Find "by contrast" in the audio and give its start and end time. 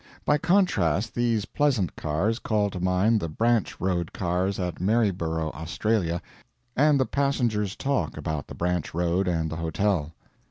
0.25-1.13